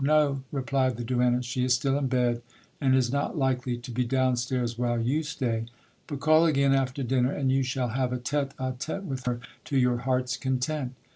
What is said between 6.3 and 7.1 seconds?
again after